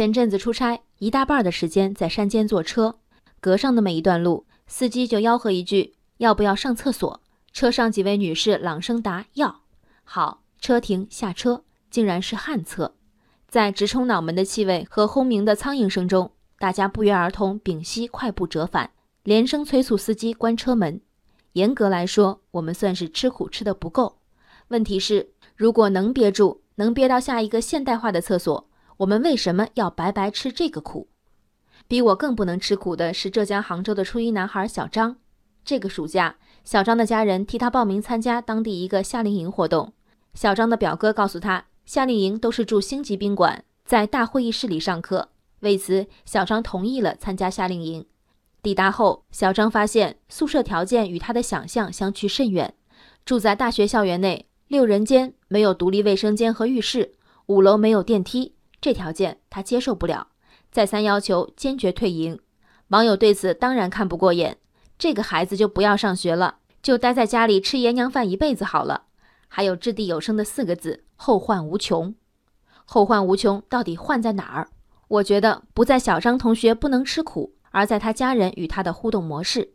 [0.00, 2.96] 前阵子出差，一大半的时间在山间坐车，
[3.38, 7.20] 隔上的每一段路，司机就吆喝一句：“要不要上厕所？”
[7.52, 9.60] 车上几位女士朗声答：“要。”
[10.04, 12.94] 好，车停下车，竟然是旱厕。
[13.46, 18.92] 在直冲脑门的气味和轰鸣的苍蝇声中，大家不约而同屏息，快步折返，
[19.24, 21.02] 连声催促司机关车门。
[21.52, 24.16] 严格来说，我们算是吃苦吃的不够。
[24.68, 28.69] 问题是，如果能憋住，能憋到下一个现代化的厕所，
[29.00, 31.08] 我们为什么要白白吃这个苦？
[31.88, 35.16] 比我更不能吃苦的是浙江杭州的初一男孩小张。
[35.64, 39.94] 这个暑假，小张的家人替他报名参加当地一个夏令营活动。
[40.34, 41.64] 小张的表哥告诉他。
[41.86, 45.30] 夏令营都是住星级宾馆，在大会议室里上课。
[45.60, 48.06] 为此，小张同意了参加夏令营。
[48.62, 52.74] 抵达后，小张发现宿舍条件与他的想象相去甚远。
[53.24, 57.14] 住在大学校园内，六人间，没有独立卫生间和浴室，
[57.46, 60.28] 五楼没有电梯，这条件他接受不了，
[60.70, 62.38] 再三要求坚决退营。
[62.88, 64.58] 网友对此当然看不过眼，
[64.98, 69.04] 这个孩子就不要上学了，就待在家里吃爷娘饭一辈子好了。
[69.48, 71.04] 还有掷地有声的四个字。
[71.22, 72.14] 后患无穷，
[72.86, 74.68] 后患无穷，到底患在哪儿？
[75.06, 79.74] 我觉得不在小张同学不能吃苦，而在他家人与他的互动模式。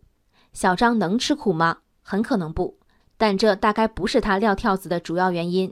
[0.54, 1.78] 小张能吃苦吗？
[2.02, 2.80] 很可能不，
[3.16, 5.72] 但这大概不是他撂跳子的主要原因。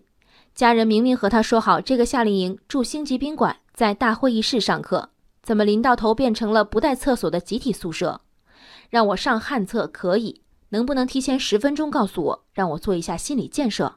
[0.55, 5.09] 家人明明和他说好，这个夏令营住星级宾馆，在大会议室上课，
[5.41, 8.21] 怎么临到头变成了不带厕所的集体宿舍？
[8.89, 13.95] 让我上旱厕可以，能不能提前十分钟告诉我，让我做一下心理建设？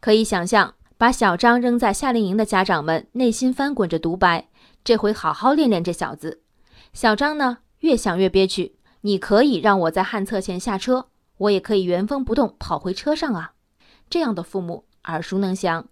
[0.00, 0.74] 可以想象。
[0.98, 4.48] 把小张扔在夏令营的家长们内心翻滚着独白：
[4.82, 6.42] 这回好好练练这小子。
[6.92, 8.74] 小张呢，越想越憋屈。
[9.02, 13.52] 你可以让我在旱厕前下车，我也可以原封不动跑回车上啊。
[14.10, 15.86] 这样的父母耳熟能详。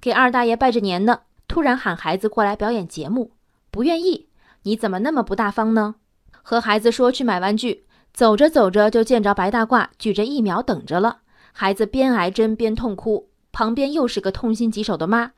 [0.00, 3.32] 给二大爷拜着年呢，突然喊孩子过来表演节目，
[3.70, 4.28] 不愿意。
[4.64, 5.94] 你怎么那么不大方呢？
[6.42, 11.20] 和孩子说去买玩具，走着走着就见着白大褂举着疫苗等着了，
[11.52, 13.30] 孩子边挨针边痛哭。
[13.52, 15.32] 旁边又是个痛心疾首的妈，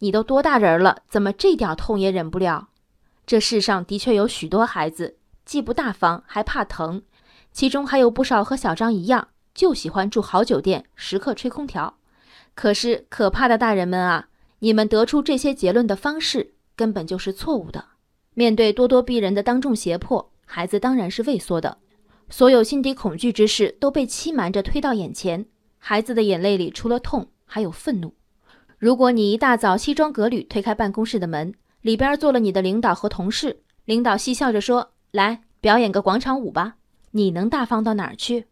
[0.00, 2.68] 你都多大人了，怎么这点痛也忍不了？
[3.24, 5.16] 这世上的确有许多孩子，
[5.46, 7.02] 既不大方还怕疼，
[7.52, 11.94] 其中还有不少和小张一样，就喜欢住好酒店，时刻吹空调。
[12.54, 17.84] 可是可怕的大人们啊，你们得出这些结论的方式根本就是错误的。
[18.34, 21.78] 面对咄咄逼人的当众胁迫，孩子当然是畏缩的，
[22.28, 25.46] 所有心底恐惧之事都被欺瞒着推到眼前，
[25.78, 27.28] 孩子的眼泪里除了痛。
[27.44, 28.14] 还有愤怒。
[28.78, 31.52] 如果你一大早西装革履推开办公室的门，
[31.82, 36.76] 里边坐了你的领导和同事，领导嬉笑着说：“来表演个广场舞吧。”
[37.12, 38.46] 你能大方到哪儿去？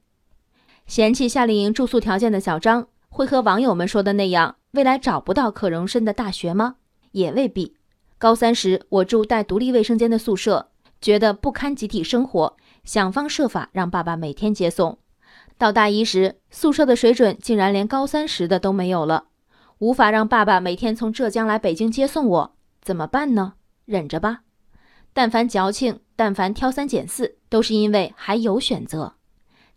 [0.87, 6.76] 嫌弃夏令营住宿条件的小张，会和网友们说的那样，未来找不到可容身的大学吗？
[7.10, 7.76] 也未必。
[8.19, 14.98] 高三时，我住带独立卫生间的宿舍，觉得不堪集体生活，想方设法让爸爸每天接送。
[15.59, 19.25] 到大一时，宿舍的水准竟然连高三时的都没有了，
[19.78, 23.54] 无法让爸爸每天从浙江来北京接送我，怎么办呢？
[23.87, 24.42] 忍着吧。
[25.12, 29.15] 但凡矫情，但凡挑三拣四，都是因为还有选择。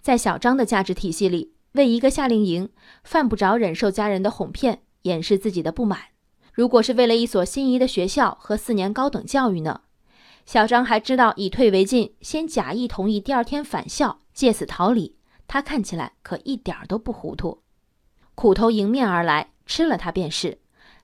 [0.01, 2.69] 在小张的价值体系里，为一个夏令营，
[3.03, 5.99] 犯不着忍受家人的哄骗，掩饰自己的不满。
[6.53, 9.81] 如果是为了一所心仪的学校和四年高等教育呢？
[10.45, 15.15] 小张还知道以退为进，先假意同意，第二天返校，借此逃离。
[15.47, 17.59] 他看起来可一点都不糊涂，
[18.35, 20.59] 苦头迎面而来，吃了它便是。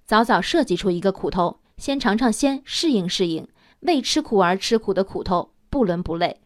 [0.06, 3.48] 早早设计出一个苦头，先尝尝鲜，适应适应。
[3.82, 6.42] 为吃苦而吃苦的苦头，不伦不类。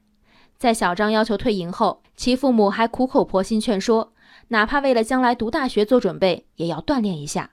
[0.57, 4.12] 在小张要求退营后，其父母还苦口婆心劝说，
[4.49, 7.51] 哪怕为了将来读大学做准备，也要锻炼一下。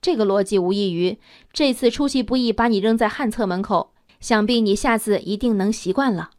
[0.00, 1.18] 这个逻辑无异于
[1.52, 6.30] 这次出其不意把你扔在旱厕门口，想必你下次一定能习惯了。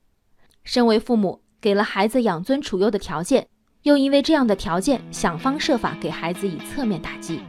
[0.63, 1.41] 身为父母。
[1.59, 3.47] 给了孩子养尊处优的条件，
[3.81, 7.39] 又因为这样的条件想方设法给孩子以侧面打击。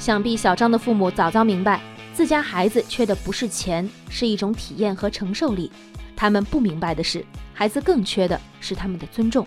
[0.00, 1.80] 想必小张的父母早早明白，
[2.12, 5.70] 自家孩子缺的不是钱，是一种体验和承受力。
[6.16, 7.24] 他们不明白的是，
[7.54, 9.46] 孩子更缺的是他们的尊重。